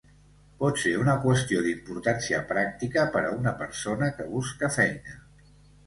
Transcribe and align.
Pot 0.61 0.79
ser 0.83 0.93
una 1.01 1.15
qüestió 1.25 1.61
d'importància 1.67 2.41
pràctica 2.55 3.07
per 3.17 3.25
a 3.29 3.33
una 3.39 3.57
persona 3.63 4.13
que 4.19 4.31
busca 4.37 4.77
feina. 4.83 5.21